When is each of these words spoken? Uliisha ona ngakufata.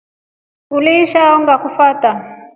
Uliisha 0.75 1.19
ona 1.35 1.39
ngakufata. 1.43 2.11